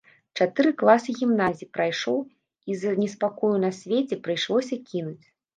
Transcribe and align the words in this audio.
Чатыры 0.39 0.71
класы 0.81 1.13
гімназіі 1.19 1.67
прайшоў, 1.77 2.17
і 2.71 2.79
з-за 2.79 2.97
неспакою 3.03 3.53
на 3.67 3.71
свеце 3.81 4.15
прыйшлося 4.27 4.75
кінуць. 4.91 5.25